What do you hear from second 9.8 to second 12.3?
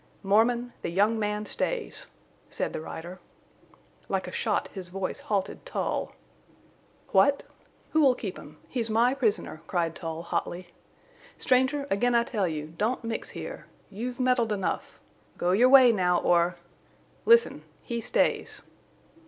Tull, hotly. "Stranger, again I